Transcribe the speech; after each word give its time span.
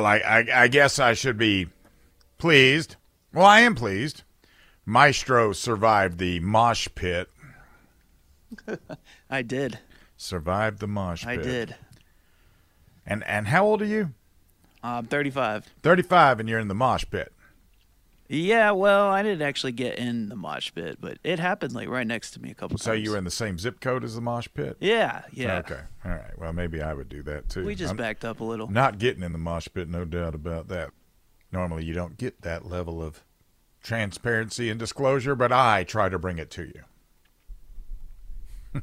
Well, 0.00 0.06
I, 0.06 0.16
I, 0.16 0.62
I 0.62 0.68
guess 0.68 0.98
I 0.98 1.12
should 1.12 1.36
be 1.36 1.68
pleased. 2.38 2.96
Well, 3.34 3.44
I 3.44 3.60
am 3.60 3.74
pleased. 3.74 4.22
Maestro 4.86 5.52
survived 5.52 6.16
the 6.16 6.40
mosh 6.40 6.88
pit. 6.94 7.28
I 9.30 9.42
did. 9.42 9.78
Survived 10.16 10.78
the 10.78 10.86
mosh 10.86 11.26
pit. 11.26 11.38
I 11.38 11.42
did. 11.42 11.74
And 13.04 13.22
and 13.24 13.48
how 13.48 13.66
old 13.66 13.82
are 13.82 13.86
you? 13.86 14.14
I'm 14.82 15.04
35. 15.04 15.66
35 15.82 16.40
and 16.40 16.48
you're 16.48 16.58
in 16.58 16.68
the 16.68 16.74
mosh 16.74 17.04
pit. 17.10 17.30
Yeah, 18.32 18.70
well, 18.70 19.08
I 19.08 19.24
didn't 19.24 19.42
actually 19.42 19.72
get 19.72 19.98
in 19.98 20.28
the 20.28 20.36
mosh 20.36 20.70
pit, 20.72 20.98
but 21.00 21.18
it 21.24 21.40
happened 21.40 21.74
like 21.74 21.88
right 21.88 22.06
next 22.06 22.30
to 22.32 22.40
me 22.40 22.52
a 22.52 22.54
couple 22.54 22.78
So 22.78 22.92
times. 22.92 23.00
So 23.00 23.02
you 23.02 23.10
were 23.10 23.18
in 23.18 23.24
the 23.24 23.30
same 23.30 23.58
zip 23.58 23.80
code 23.80 24.04
as 24.04 24.14
the 24.14 24.20
mosh 24.20 24.46
pit? 24.54 24.76
Yeah, 24.78 25.22
yeah. 25.32 25.58
Okay. 25.58 25.80
All 26.04 26.12
right. 26.12 26.38
Well, 26.38 26.52
maybe 26.52 26.80
I 26.80 26.94
would 26.94 27.08
do 27.08 27.24
that 27.24 27.48
too. 27.48 27.64
We 27.64 27.74
just 27.74 27.90
I'm 27.90 27.96
backed 27.96 28.24
up 28.24 28.38
a 28.38 28.44
little. 28.44 28.70
not 28.70 29.00
getting 29.00 29.24
in 29.24 29.32
the 29.32 29.38
mosh 29.38 29.66
pit, 29.74 29.88
no 29.88 30.04
doubt 30.04 30.36
about 30.36 30.68
that. 30.68 30.90
Normally 31.50 31.84
you 31.84 31.92
don't 31.92 32.16
get 32.16 32.42
that 32.42 32.66
level 32.66 33.02
of 33.02 33.24
transparency 33.82 34.70
and 34.70 34.78
disclosure, 34.78 35.34
but 35.34 35.50
I 35.50 35.82
try 35.82 36.08
to 36.08 36.18
bring 36.18 36.38
it 36.38 36.50
to 36.52 36.72
you. 38.74 38.82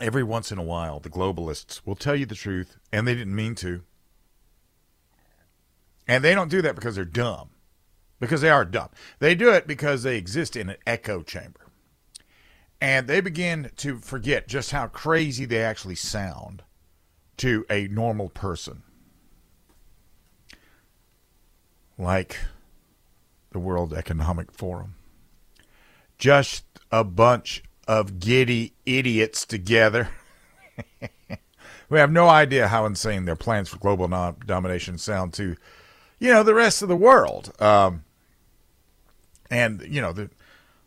Every 0.00 0.22
once 0.22 0.52
in 0.52 0.58
a 0.58 0.62
while, 0.62 1.00
the 1.00 1.10
globalists 1.10 1.80
will 1.84 1.96
tell 1.96 2.14
you 2.14 2.24
the 2.24 2.36
truth, 2.36 2.78
and 2.92 3.04
they 3.04 3.16
didn't 3.16 3.34
mean 3.34 3.56
to. 3.56 3.82
And 6.06 6.24
they 6.24 6.34
don't 6.34 6.50
do 6.50 6.62
that 6.62 6.74
because 6.74 6.94
they're 6.94 7.04
dumb, 7.04 7.50
because 8.20 8.40
they 8.40 8.50
are 8.50 8.64
dumb. 8.64 8.88
They 9.18 9.34
do 9.34 9.50
it 9.50 9.66
because 9.66 10.02
they 10.02 10.16
exist 10.16 10.56
in 10.56 10.70
an 10.70 10.76
echo 10.86 11.22
chamber. 11.22 11.60
And 12.80 13.08
they 13.08 13.20
begin 13.20 13.70
to 13.76 13.98
forget 13.98 14.48
just 14.48 14.70
how 14.70 14.86
crazy 14.86 15.44
they 15.44 15.62
actually 15.62 15.96
sound 15.96 16.62
to 17.38 17.64
a 17.68 17.88
normal 17.88 18.28
person. 18.28 18.82
Like 21.96 22.38
the 23.50 23.58
World 23.58 23.92
Economic 23.92 24.52
Forum. 24.52 24.94
Just 26.18 26.64
a 26.92 27.02
bunch 27.02 27.62
of 27.86 28.20
giddy 28.20 28.74
idiots 28.86 29.44
together. 29.46 30.10
we 31.88 31.98
have 31.98 32.12
no 32.12 32.28
idea 32.28 32.68
how 32.68 32.86
insane 32.86 33.24
their 33.24 33.36
plans 33.36 33.68
for 33.68 33.78
global 33.78 34.08
domination 34.46 34.98
sound 34.98 35.32
to, 35.34 35.56
you 36.18 36.32
know, 36.32 36.42
the 36.42 36.54
rest 36.54 36.82
of 36.82 36.88
the 36.88 36.96
world. 36.96 37.52
Um, 37.60 38.04
and, 39.50 39.82
you 39.88 40.00
know, 40.00 40.12
the, 40.12 40.30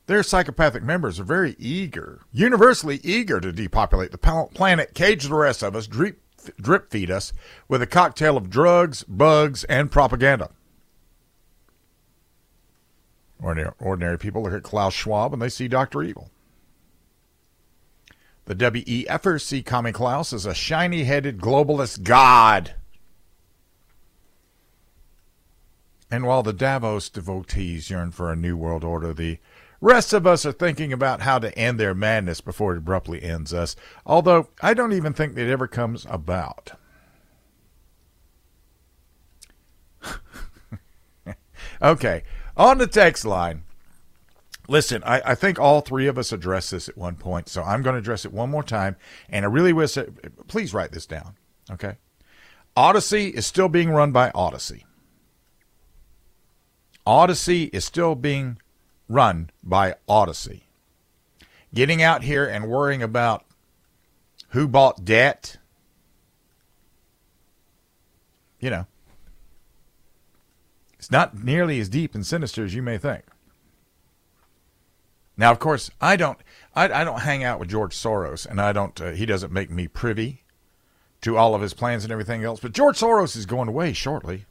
their 0.07 0.23
psychopathic 0.23 0.83
members 0.83 1.19
are 1.19 1.23
very 1.23 1.55
eager, 1.57 2.21
universally 2.31 2.99
eager 3.03 3.39
to 3.39 3.51
depopulate 3.51 4.11
the 4.11 4.47
planet, 4.53 4.93
cage 4.93 5.23
the 5.25 5.35
rest 5.35 5.63
of 5.63 5.75
us, 5.75 5.87
drip, 5.87 6.19
drip 6.59 6.89
feed 6.91 7.09
us 7.09 7.33
with 7.67 7.81
a 7.81 7.87
cocktail 7.87 8.37
of 8.37 8.49
drugs, 8.49 9.03
bugs, 9.03 9.63
and 9.65 9.91
propaganda. 9.91 10.49
Ordinary, 13.41 13.73
ordinary 13.79 14.17
people 14.17 14.43
look 14.43 14.53
at 14.53 14.63
Klaus 14.63 14.93
Schwab 14.93 15.33
and 15.33 15.41
they 15.41 15.49
see 15.49 15.67
Dr. 15.67 16.03
Evil. 16.03 16.29
The 18.45 18.55
WEFers 18.55 19.41
see 19.41 19.63
Commie 19.63 19.93
Klaus 19.93 20.33
as 20.33 20.45
a 20.45 20.53
shiny 20.53 21.05
headed 21.05 21.39
globalist 21.39 22.03
god. 22.03 22.75
And 26.11 26.25
while 26.25 26.43
the 26.43 26.51
Davos 26.51 27.09
devotees 27.09 27.89
yearn 27.89 28.11
for 28.11 28.29
a 28.29 28.35
new 28.35 28.57
world 28.57 28.83
order, 28.83 29.13
the 29.13 29.39
rest 29.79 30.11
of 30.11 30.27
us 30.27 30.45
are 30.45 30.51
thinking 30.51 30.91
about 30.91 31.21
how 31.21 31.39
to 31.39 31.57
end 31.57 31.79
their 31.79 31.95
madness 31.95 32.41
before 32.41 32.73
it 32.73 32.79
abruptly 32.79 33.23
ends 33.23 33.53
us. 33.53 33.77
Although 34.05 34.49
I 34.61 34.73
don't 34.73 34.91
even 34.91 35.13
think 35.13 35.35
that 35.35 35.47
ever 35.47 35.67
comes 35.67 36.05
about. 36.09 36.73
okay, 41.81 42.23
on 42.57 42.77
the 42.77 42.87
text 42.87 43.23
line. 43.23 43.63
Listen, 44.67 45.01
I, 45.03 45.21
I 45.25 45.35
think 45.35 45.59
all 45.59 45.81
three 45.81 46.07
of 46.07 46.17
us 46.17 46.31
addressed 46.31 46.71
this 46.71 46.87
at 46.87 46.97
one 46.97 47.15
point, 47.15 47.49
so 47.49 47.63
I'm 47.63 47.81
going 47.81 47.95
to 47.95 47.99
address 47.99 48.25
it 48.25 48.31
one 48.31 48.49
more 48.49 48.63
time. 48.63 48.95
And 49.29 49.43
I 49.43 49.47
really 49.49 49.73
wish, 49.73 49.97
it, 49.97 50.47
please 50.47 50.73
write 50.73 50.91
this 50.91 51.05
down, 51.05 51.35
okay? 51.69 51.97
Audacy 52.77 53.33
is 53.33 53.45
still 53.45 53.67
being 53.67 53.89
run 53.89 54.13
by 54.13 54.29
Audacy. 54.31 54.83
Audacy 57.05 57.69
is 57.73 57.85
still 57.85 58.15
being 58.15 58.57
run 59.07 59.49
by 59.63 59.95
Audacy. 60.07 60.61
Getting 61.73 62.01
out 62.01 62.23
here 62.23 62.45
and 62.45 62.67
worrying 62.67 63.01
about 63.01 63.45
who 64.49 64.67
bought 64.67 65.05
debt, 65.05 65.57
you 68.59 68.69
know, 68.69 68.85
it's 70.99 71.11
not 71.11 71.43
nearly 71.43 71.79
as 71.79 71.89
deep 71.89 72.13
and 72.13 72.25
sinister 72.25 72.63
as 72.63 72.75
you 72.75 72.81
may 72.81 72.97
think. 72.97 73.23
Now, 75.37 75.51
of 75.51 75.59
course, 75.59 75.89
I 75.99 76.17
don't, 76.17 76.37
I, 76.75 77.01
I 77.01 77.03
don't 77.03 77.21
hang 77.21 77.43
out 77.43 77.59
with 77.59 77.69
George 77.69 77.95
Soros, 77.95 78.45
and 78.45 78.61
I 78.61 78.73
don't. 78.73 78.99
Uh, 79.01 79.11
he 79.11 79.25
doesn't 79.25 79.51
make 79.51 79.71
me 79.71 79.87
privy 79.87 80.43
to 81.21 81.37
all 81.37 81.55
of 81.55 81.61
his 81.61 81.73
plans 81.73 82.03
and 82.03 82.11
everything 82.11 82.43
else. 82.43 82.59
But 82.59 82.73
George 82.73 82.99
Soros 82.99 83.35
is 83.35 83.45
going 83.45 83.67
away 83.67 83.93
shortly, 83.93 84.45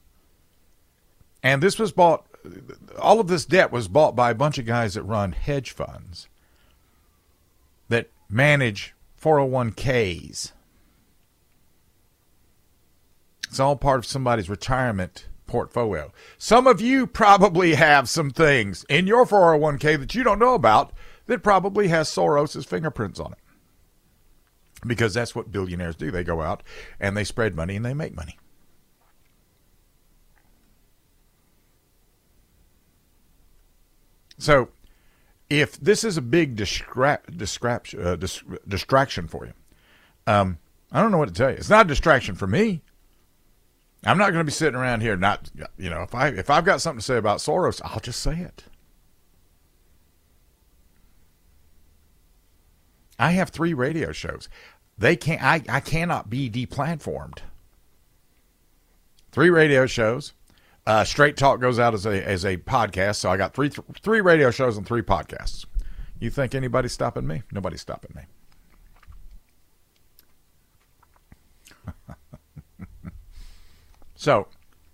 and 1.42 1.62
this 1.62 1.78
was 1.78 1.92
bought. 1.92 2.26
All 2.98 3.20
of 3.20 3.28
this 3.28 3.44
debt 3.44 3.72
was 3.72 3.88
bought 3.88 4.16
by 4.16 4.30
a 4.30 4.34
bunch 4.34 4.58
of 4.58 4.66
guys 4.66 4.94
that 4.94 5.02
run 5.02 5.32
hedge 5.32 5.72
funds 5.72 6.28
that 7.88 8.08
manage 8.28 8.94
401ks. 9.20 10.52
It's 13.48 13.60
all 13.60 13.76
part 13.76 13.98
of 13.98 14.06
somebody's 14.06 14.48
retirement 14.48 15.26
portfolio. 15.46 16.12
Some 16.38 16.66
of 16.66 16.80
you 16.80 17.06
probably 17.06 17.74
have 17.74 18.08
some 18.08 18.30
things 18.30 18.84
in 18.88 19.06
your 19.06 19.26
401k 19.26 19.98
that 19.98 20.14
you 20.14 20.22
don't 20.22 20.38
know 20.38 20.54
about 20.54 20.92
that 21.26 21.42
probably 21.42 21.88
has 21.88 22.08
Soros's 22.08 22.64
fingerprints 22.64 23.20
on 23.20 23.32
it. 23.32 23.38
Because 24.86 25.12
that's 25.12 25.34
what 25.34 25.52
billionaires 25.52 25.96
do. 25.96 26.10
They 26.10 26.24
go 26.24 26.40
out 26.40 26.62
and 26.98 27.16
they 27.16 27.24
spread 27.24 27.54
money 27.54 27.76
and 27.76 27.84
they 27.84 27.92
make 27.92 28.14
money. 28.14 28.38
So, 34.40 34.70
if 35.50 35.78
this 35.78 36.02
is 36.02 36.16
a 36.16 36.22
big 36.22 36.56
distra- 36.56 37.24
distra- 37.30 38.04
uh, 38.04 38.16
dis- 38.16 38.42
distraction 38.66 39.28
for 39.28 39.44
you, 39.44 39.52
um, 40.26 40.58
I 40.90 41.02
don't 41.02 41.12
know 41.12 41.18
what 41.18 41.28
to 41.28 41.34
tell 41.34 41.50
you. 41.50 41.56
It's 41.56 41.68
not 41.68 41.86
a 41.86 41.88
distraction 41.88 42.34
for 42.34 42.46
me. 42.46 42.82
I'm 44.04 44.16
not 44.16 44.32
going 44.32 44.40
to 44.40 44.44
be 44.44 44.50
sitting 44.50 44.80
around 44.80 45.02
here 45.02 45.14
not, 45.16 45.50
you 45.76 45.90
know, 45.90 46.02
if 46.02 46.14
I 46.14 46.28
if 46.28 46.48
I've 46.48 46.64
got 46.64 46.80
something 46.80 47.00
to 47.00 47.04
say 47.04 47.18
about 47.18 47.38
Soros, 47.38 47.82
I'll 47.84 48.00
just 48.00 48.20
say 48.20 48.38
it. 48.38 48.64
I 53.18 53.32
have 53.32 53.50
three 53.50 53.74
radio 53.74 54.12
shows. 54.12 54.48
They 54.96 55.16
can't. 55.16 55.42
I, 55.42 55.62
I 55.68 55.80
cannot 55.80 56.30
be 56.30 56.48
deplatformed. 56.48 57.40
Three 59.32 59.50
radio 59.50 59.84
shows. 59.84 60.32
Uh, 60.86 61.04
Straight 61.04 61.36
Talk 61.36 61.60
goes 61.60 61.78
out 61.78 61.94
as 61.94 62.06
a 62.06 62.26
as 62.26 62.44
a 62.44 62.56
podcast, 62.56 63.16
so 63.16 63.30
I 63.30 63.36
got 63.36 63.54
three 63.54 63.68
th- 63.68 63.86
three 64.02 64.20
radio 64.20 64.50
shows 64.50 64.76
and 64.76 64.86
three 64.86 65.02
podcasts. 65.02 65.66
You 66.18 66.30
think 66.30 66.54
anybody's 66.54 66.92
stopping 66.92 67.26
me? 67.26 67.42
Nobody's 67.52 67.80
stopping 67.80 68.14
me. 68.14 68.22
so, 74.14 74.48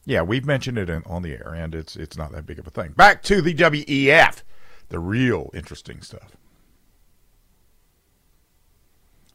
yeah, 0.04 0.22
we've 0.22 0.46
mentioned 0.46 0.78
it 0.78 0.88
in, 0.90 1.02
on 1.06 1.22
the 1.22 1.32
air, 1.32 1.52
and 1.54 1.74
it's 1.74 1.96
it's 1.96 2.16
not 2.16 2.32
that 2.32 2.46
big 2.46 2.58
of 2.58 2.66
a 2.66 2.70
thing. 2.70 2.92
Back 2.92 3.22
to 3.24 3.40
the 3.40 3.54
WEF, 3.54 4.42
the 4.88 4.98
real 4.98 5.50
interesting 5.54 6.02
stuff. 6.02 6.36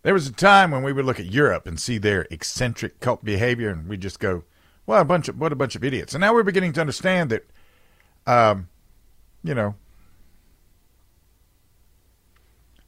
There 0.04 0.14
was 0.14 0.28
a 0.28 0.34
time 0.34 0.72
when 0.72 0.84
we 0.84 0.94
would 0.94 1.06
look 1.06 1.20
at 1.20 1.28
Europe 1.28 1.68
and 1.68 1.80
see 1.80 1.98
their 1.98 2.28
eccentric 2.32 3.00
cult 3.00 3.24
behavior, 3.24 3.70
and 3.70 3.88
we 3.88 3.98
just 3.98 4.20
go, 4.20 4.44
"Well, 4.86 5.02
a 5.02 5.06
bunch 5.06 5.28
of 5.28 5.40
what 5.40 5.52
a 5.52 5.56
bunch 5.56 5.76
of 5.76 5.84
idiots." 5.84 6.14
And 6.14 6.22
now 6.22 6.34
we're 6.34 6.44
beginning 6.44 6.74
to 6.74 6.82
understand 6.82 7.30
that, 7.30 7.50
um, 8.26 8.70
you 9.44 9.54
know, 9.54 9.76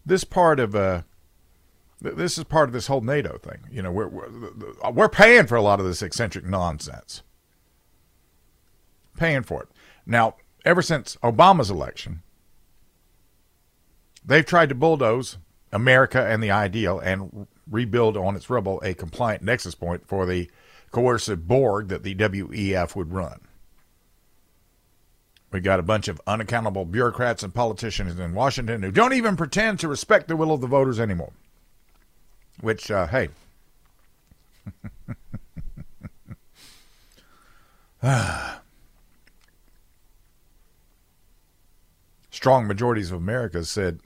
this 0.05 0.23
part 0.23 0.59
of 0.59 0.75
uh, 0.75 1.03
th- 2.01 2.15
this 2.15 2.37
is 2.37 2.43
part 2.43 2.69
of 2.69 2.73
this 2.73 2.87
whole 2.87 3.01
NATO 3.01 3.37
thing. 3.37 3.67
You 3.71 3.81
know, 3.81 3.91
we're 3.91 4.07
we're, 4.07 4.91
we're 4.91 5.09
paying 5.09 5.47
for 5.47 5.55
a 5.55 5.61
lot 5.61 5.79
of 5.79 5.85
this 5.85 6.01
eccentric 6.01 6.45
nonsense, 6.45 7.23
paying 9.17 9.43
for 9.43 9.63
it. 9.63 9.69
Now, 10.05 10.35
ever 10.65 10.81
since 10.81 11.15
Obama's 11.23 11.69
election, 11.69 12.21
they've 14.25 14.45
tried 14.45 14.69
to 14.69 14.75
bulldoze 14.75 15.37
America 15.71 16.25
and 16.25 16.43
the 16.43 16.51
ideal 16.51 16.99
and 16.99 17.47
rebuild 17.69 18.17
on 18.17 18.35
its 18.35 18.49
rubble 18.49 18.81
a 18.83 18.93
compliant 18.93 19.41
nexus 19.41 19.75
point 19.75 20.07
for 20.07 20.25
the 20.25 20.49
coercive 20.93 21.45
Borg 21.47 21.89
that 21.89 22.03
the 22.03 22.15
WEF 22.15 22.95
would 22.95 23.11
run. 23.11 23.41
We 25.51 25.59
got 25.59 25.79
a 25.79 25.83
bunch 25.83 26.07
of 26.07 26.21
unaccountable 26.25 26.85
bureaucrats 26.85 27.43
and 27.43 27.53
politicians 27.53 28.17
in 28.17 28.33
Washington 28.33 28.81
who 28.81 28.91
don't 28.91 29.13
even 29.13 29.35
pretend 29.35 29.79
to 29.79 29.89
respect 29.89 30.29
the 30.29 30.37
will 30.37 30.53
of 30.53 30.61
the 30.61 30.67
voters 30.67 30.99
anymore. 30.99 31.33
Which, 32.61 32.89
uh, 32.89 33.07
hey, 33.07 33.29
Strong 42.31 42.67
majorities 42.67 43.11
of 43.11 43.17
America 43.17 43.63
said 43.63 43.99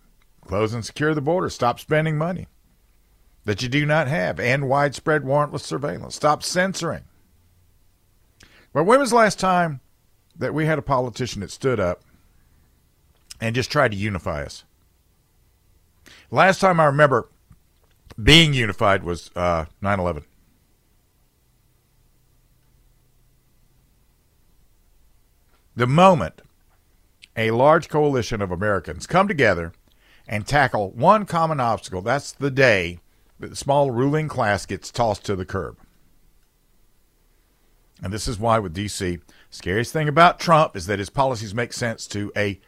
close 0.46 0.74
and 0.74 0.86
secure 0.86 1.14
the 1.14 1.22
border, 1.22 1.50
stop 1.50 1.80
spending 1.80 2.18
money 2.18 2.48
that 3.48 3.64
you 3.64 3.70
do 3.70 3.86
not 3.86 4.10
have, 4.10 4.42
and 4.42 4.68
widespread 4.68 5.24
warrantless 5.24 5.62
surveillance. 5.62 6.14
Stop 6.16 6.44
censoring. 6.44 7.06
But 8.74 8.84
when 8.84 9.00
was 9.00 9.12
the 9.12 9.16
last 9.16 9.40
time 9.40 9.80
that 10.38 10.54
we 10.54 10.66
had 10.66 10.78
a 10.78 10.82
politician 10.82 11.40
that 11.40 11.50
stood 11.50 11.80
up 11.80 12.02
and 13.40 13.56
just 13.56 13.72
tried 13.72 13.92
to 13.92 13.98
unify 13.98 14.44
us? 14.44 14.66
Last 16.30 16.60
time 16.60 16.82
I 16.82 16.86
remember 16.88 17.30
being 18.22 18.54
unified 18.54 19.06
was 19.06 19.32
uh, 19.34 19.64
9 19.82 19.98
11. 19.98 20.26
The 25.78 25.88
moment 25.88 26.42
a 27.38 27.52
large 27.52 27.88
coalition 27.88 28.42
of 28.42 28.52
Americans 28.52 29.08
come 29.08 29.30
together 29.30 29.72
and 30.28 30.46
tackle 30.46 30.92
one 30.92 31.26
common 31.26 31.62
obstacle, 31.62 32.02
that's 32.02 32.34
the 32.34 32.52
day 32.52 33.00
the 33.40 33.56
small 33.56 33.92
ruling 33.92 34.28
class 34.28 34.66
gets 34.66 34.92
tossed 34.92 35.26
to 35.26 35.36
the 35.36 35.46
curb. 35.46 35.78
And 38.02 38.14
this 38.14 38.28
is 38.28 38.40
why 38.40 38.60
with 38.60 38.76
DC, 38.76 39.22
scariest 39.50 39.92
thing 39.92 40.08
about 40.08 40.40
Trump 40.40 40.76
is 40.76 40.86
that 40.86 41.00
his 41.00 41.10
policies 41.10 41.54
make 41.54 41.74
sense 41.74 42.08
to 42.08 42.32
a 42.36 42.60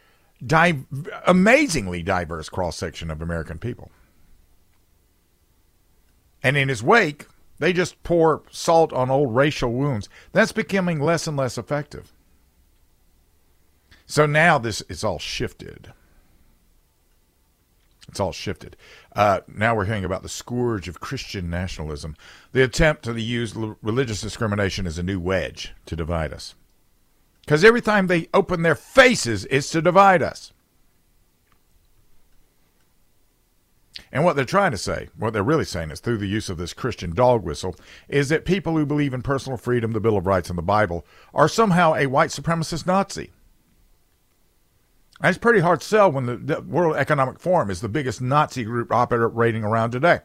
di- 0.44 0.84
amazingly 1.26 2.02
diverse 2.02 2.48
cross 2.48 2.76
section 2.76 3.10
of 3.10 3.22
American 3.22 3.58
people. 3.58 3.90
And 6.42 6.56
in 6.56 6.68
his 6.68 6.82
wake, 6.82 7.26
they 7.58 7.72
just 7.72 8.02
pour 8.02 8.42
salt 8.50 8.92
on 8.92 9.10
old 9.10 9.34
racial 9.34 9.72
wounds. 9.72 10.08
That's 10.32 10.52
becoming 10.52 10.98
less 10.98 11.26
and 11.26 11.36
less 11.36 11.58
effective. 11.58 12.12
So 14.06 14.26
now 14.26 14.58
this 14.58 14.80
is 14.82 15.04
all 15.04 15.18
shifted. 15.18 15.92
It's 18.10 18.20
all 18.20 18.32
shifted. 18.32 18.76
Uh, 19.14 19.40
now 19.46 19.76
we're 19.76 19.84
hearing 19.84 20.04
about 20.04 20.22
the 20.22 20.28
scourge 20.28 20.88
of 20.88 21.00
Christian 21.00 21.48
nationalism, 21.48 22.16
the 22.52 22.62
attempt 22.62 23.04
to 23.04 23.18
use 23.18 23.54
religious 23.54 24.20
discrimination 24.20 24.86
as 24.86 24.98
a 24.98 25.02
new 25.02 25.20
wedge 25.20 25.72
to 25.86 25.94
divide 25.94 26.32
us. 26.32 26.56
Because 27.42 27.64
every 27.64 27.80
time 27.80 28.08
they 28.08 28.28
open 28.34 28.62
their 28.62 28.74
faces, 28.74 29.46
it's 29.48 29.70
to 29.70 29.80
divide 29.80 30.22
us. 30.22 30.52
And 34.12 34.24
what 34.24 34.34
they're 34.34 34.44
trying 34.44 34.72
to 34.72 34.78
say, 34.78 35.08
what 35.16 35.32
they're 35.32 35.42
really 35.42 35.64
saying 35.64 35.92
is 35.92 36.00
through 36.00 36.18
the 36.18 36.26
use 36.26 36.48
of 36.48 36.58
this 36.58 36.72
Christian 36.72 37.14
dog 37.14 37.44
whistle, 37.44 37.76
is 38.08 38.28
that 38.28 38.44
people 38.44 38.76
who 38.76 38.84
believe 38.84 39.14
in 39.14 39.22
personal 39.22 39.56
freedom, 39.56 39.92
the 39.92 40.00
Bill 40.00 40.16
of 40.16 40.26
Rights, 40.26 40.48
and 40.48 40.58
the 40.58 40.62
Bible 40.62 41.06
are 41.32 41.48
somehow 41.48 41.94
a 41.94 42.06
white 42.06 42.30
supremacist 42.30 42.86
Nazi. 42.86 43.30
That's 45.20 45.38
pretty 45.38 45.60
hard 45.60 45.82
to 45.82 45.86
sell 45.86 46.10
when 46.10 46.26
the, 46.26 46.36
the 46.36 46.60
World 46.62 46.96
Economic 46.96 47.38
Forum 47.38 47.70
is 47.70 47.80
the 47.80 47.88
biggest 47.88 48.22
Nazi 48.22 48.64
group 48.64 48.90
operating 48.90 49.64
around 49.64 49.90
today. 49.90 50.20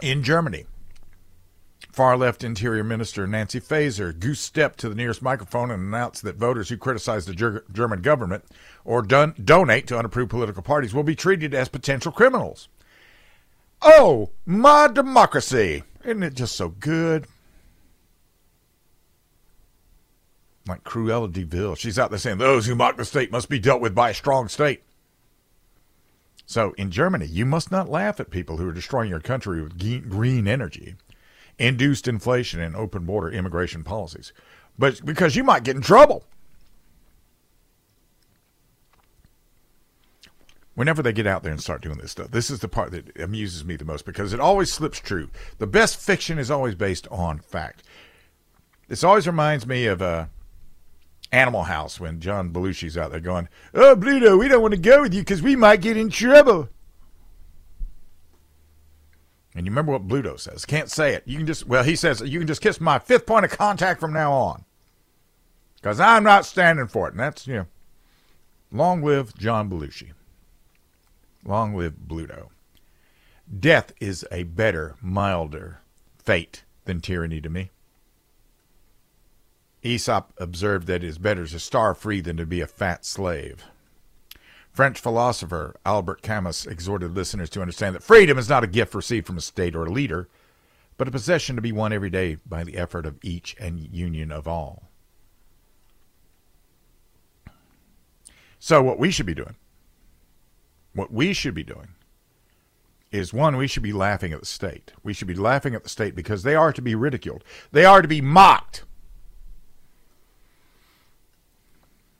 In 0.00 0.22
Germany, 0.22 0.66
far 1.90 2.16
left 2.16 2.44
Interior 2.44 2.84
Minister 2.84 3.26
Nancy 3.26 3.58
Faeser 3.58 4.16
goose 4.16 4.40
stepped 4.40 4.78
to 4.80 4.88
the 4.88 4.94
nearest 4.94 5.22
microphone 5.22 5.70
and 5.70 5.82
announced 5.82 6.22
that 6.22 6.36
voters 6.36 6.68
who 6.68 6.76
criticize 6.76 7.24
the 7.24 7.34
ger- 7.34 7.64
German 7.72 8.02
government 8.02 8.44
or 8.84 9.02
don- 9.02 9.34
donate 9.42 9.88
to 9.88 9.98
unapproved 9.98 10.30
political 10.30 10.62
parties 10.62 10.94
will 10.94 11.02
be 11.02 11.16
treated 11.16 11.54
as 11.54 11.68
potential 11.68 12.12
criminals. 12.12 12.68
Oh, 13.82 14.30
my 14.44 14.86
democracy! 14.86 15.82
Isn't 16.04 16.22
it 16.22 16.34
just 16.34 16.54
so 16.54 16.68
good? 16.68 17.26
Like 20.66 20.84
Cruella 20.84 21.32
de 21.32 21.44
Vil. 21.44 21.74
She's 21.74 21.98
out 21.98 22.10
there 22.10 22.18
saying 22.18 22.38
those 22.38 22.66
who 22.66 22.74
mock 22.74 22.96
the 22.96 23.04
state 23.04 23.30
must 23.30 23.48
be 23.48 23.58
dealt 23.58 23.80
with 23.80 23.94
by 23.94 24.10
a 24.10 24.14
strong 24.14 24.48
state. 24.48 24.82
So 26.46 26.74
in 26.78 26.90
Germany, 26.90 27.26
you 27.26 27.44
must 27.44 27.72
not 27.72 27.88
laugh 27.88 28.20
at 28.20 28.30
people 28.30 28.56
who 28.56 28.68
are 28.68 28.72
destroying 28.72 29.10
your 29.10 29.20
country 29.20 29.60
with 29.62 30.08
green 30.08 30.46
energy, 30.46 30.94
induced 31.58 32.06
inflation, 32.06 32.60
and 32.60 32.76
open 32.76 33.04
border 33.04 33.30
immigration 33.30 33.82
policies, 33.82 34.32
but 34.78 35.04
because 35.04 35.34
you 35.34 35.42
might 35.42 35.64
get 35.64 35.76
in 35.76 35.82
trouble. 35.82 36.24
Whenever 40.74 41.02
they 41.02 41.12
get 41.12 41.26
out 41.26 41.42
there 41.42 41.52
and 41.52 41.60
start 41.60 41.80
doing 41.80 41.96
this 41.96 42.12
stuff, 42.12 42.30
this 42.30 42.50
is 42.50 42.60
the 42.60 42.68
part 42.68 42.90
that 42.90 43.18
amuses 43.18 43.64
me 43.64 43.76
the 43.76 43.84
most 43.84 44.04
because 44.04 44.34
it 44.34 44.40
always 44.40 44.70
slips 44.70 45.00
true. 45.00 45.30
The 45.58 45.66
best 45.66 45.96
fiction 45.96 46.38
is 46.38 46.50
always 46.50 46.74
based 46.74 47.08
on 47.10 47.38
fact. 47.38 47.82
This 48.86 49.02
always 49.02 49.26
reminds 49.26 49.66
me 49.66 49.86
of 49.86 50.02
uh, 50.02 50.26
Animal 51.32 51.64
House 51.64 51.98
when 51.98 52.20
John 52.20 52.52
Belushi's 52.52 52.96
out 52.96 53.10
there 53.10 53.20
going, 53.20 53.48
"Oh, 53.74 53.96
Bluto, 53.96 54.38
we 54.38 54.48
don't 54.48 54.62
want 54.62 54.74
to 54.74 54.80
go 54.80 55.02
with 55.02 55.14
you 55.14 55.20
because 55.20 55.42
we 55.42 55.56
might 55.56 55.80
get 55.80 55.96
in 55.96 56.10
trouble." 56.10 56.68
And 59.54 59.64
you 59.64 59.70
remember 59.70 59.92
what 59.92 60.06
Bluto 60.06 60.38
says? 60.38 60.66
Can't 60.66 60.90
say 60.90 61.14
it. 61.14 61.22
You 61.26 61.38
can 61.38 61.46
just 61.46 61.66
well, 61.66 61.82
he 61.82 61.96
says 61.96 62.20
you 62.20 62.38
can 62.38 62.46
just 62.46 62.60
kiss 62.60 62.80
my 62.80 62.98
fifth 62.98 63.26
point 63.26 63.44
of 63.44 63.50
contact 63.50 64.00
from 64.00 64.12
now 64.12 64.32
on, 64.32 64.64
because 65.76 65.98
I'm 65.98 66.24
not 66.24 66.44
standing 66.44 66.86
for 66.88 67.08
it. 67.08 67.12
And 67.12 67.20
that's 67.20 67.46
you 67.46 67.54
know, 67.54 67.66
long 68.70 69.02
live 69.02 69.36
John 69.36 69.70
Belushi. 69.70 70.12
Long 71.44 71.74
live 71.74 71.94
Bluto. 72.06 72.48
Death 73.58 73.92
is 74.00 74.26
a 74.30 74.42
better, 74.42 74.96
milder 75.00 75.80
fate 76.18 76.64
than 76.84 77.00
tyranny 77.00 77.40
to 77.40 77.48
me. 77.48 77.70
Aesop 79.86 80.32
observed 80.38 80.86
that 80.86 81.02
it 81.02 81.04
is 81.04 81.18
better 81.18 81.46
to 81.46 81.58
starve 81.58 81.98
free 81.98 82.20
than 82.20 82.36
to 82.36 82.46
be 82.46 82.60
a 82.60 82.66
fat 82.66 83.04
slave. 83.04 83.64
French 84.72 85.00
philosopher 85.00 85.74
Albert 85.86 86.20
Camus 86.20 86.66
exhorted 86.66 87.14
listeners 87.14 87.48
to 87.50 87.62
understand 87.62 87.94
that 87.94 88.02
freedom 88.02 88.36
is 88.36 88.48
not 88.48 88.62
a 88.62 88.66
gift 88.66 88.94
received 88.94 89.26
from 89.26 89.38
a 89.38 89.40
state 89.40 89.74
or 89.74 89.86
a 89.86 89.90
leader, 89.90 90.28
but 90.98 91.08
a 91.08 91.10
possession 91.10 91.56
to 91.56 91.62
be 91.62 91.72
won 91.72 91.92
every 91.92 92.10
day 92.10 92.36
by 92.46 92.62
the 92.62 92.76
effort 92.76 93.06
of 93.06 93.18
each 93.22 93.56
and 93.58 93.80
union 93.80 94.30
of 94.30 94.46
all. 94.46 94.90
So, 98.58 98.82
what 98.82 98.98
we 98.98 99.10
should 99.10 99.26
be 99.26 99.34
doing, 99.34 99.56
what 100.94 101.12
we 101.12 101.32
should 101.32 101.54
be 101.54 101.62
doing, 101.62 101.88
is 103.12 103.32
one, 103.32 103.56
we 103.56 103.66
should 103.66 103.82
be 103.82 103.92
laughing 103.92 104.32
at 104.32 104.40
the 104.40 104.46
state. 104.46 104.92
We 105.02 105.12
should 105.12 105.28
be 105.28 105.34
laughing 105.34 105.74
at 105.74 105.84
the 105.84 105.88
state 105.88 106.14
because 106.14 106.42
they 106.42 106.54
are 106.54 106.72
to 106.72 106.82
be 106.82 106.94
ridiculed, 106.94 107.44
they 107.72 107.84
are 107.84 108.02
to 108.02 108.08
be 108.08 108.20
mocked. 108.20 108.84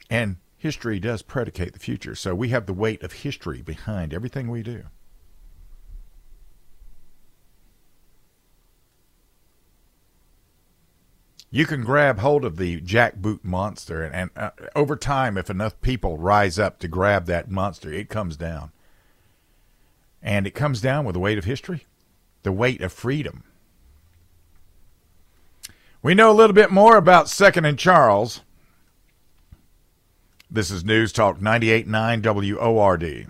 And 0.09 0.37
history 0.57 0.99
does 0.99 1.23
predicate 1.23 1.73
the 1.73 1.79
future, 1.79 2.15
so 2.15 2.35
we 2.35 2.49
have 2.49 2.67
the 2.67 2.73
weight 2.73 3.03
of 3.03 3.13
history 3.13 3.63
behind 3.63 4.15
everything 4.15 4.49
we 4.51 4.63
do. 4.63 4.85
You 11.51 11.65
can 11.65 11.85
grab 11.85 12.19
hold 12.19 12.45
of 12.45 12.57
the 12.57 12.81
jackboot 12.81 13.45
monster, 13.45 14.03
and, 14.03 14.15
and 14.15 14.31
uh, 14.37 14.51
over 14.75 14.97
time, 14.97 15.39
if 15.39 15.49
enough 15.49 15.81
people 15.81 16.19
rise 16.19 16.59
up 16.59 16.79
to 16.81 16.89
grab 16.89 17.27
that 17.27 17.51
monster, 17.51 17.93
it 17.93 18.09
comes 18.09 18.37
down. 18.37 18.73
And 20.23 20.47
it 20.47 20.55
comes 20.55 20.81
down 20.81 21.05
with 21.05 21.15
the 21.15 21.21
weight 21.21 21.39
of 21.39 21.45
history, 21.45 21.87
the 22.43 22.53
weight 22.53 22.81
of 22.81 22.93
freedom. 22.93 23.45
We 26.03 26.15
know 26.15 26.31
a 26.31 26.35
little 26.35 26.55
bit 26.55 26.71
more 26.71 26.97
about 26.97 27.29
Second 27.29 27.65
and 27.65 27.79
Charles 27.79 28.43
this 30.51 30.71
is 30.71 30.85
News 30.85 31.13
Talk 31.13 31.39
98.9 31.41 32.23
WORD. 32.57 33.27